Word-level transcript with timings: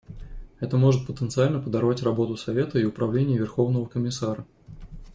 Это 0.59 0.77
может 0.77 1.05
потенциально 1.05 1.59
подорвать 1.59 2.01
работу 2.01 2.35
Совета 2.35 2.79
и 2.79 2.83
Управления 2.85 3.37
Верховного 3.37 3.85
комиссара. 3.85 4.47